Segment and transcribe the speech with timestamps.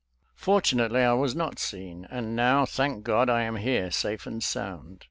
[0.33, 4.41] For tunately I was not seen, and now, thank God, I am here, safe and
[4.41, 4.99] sound.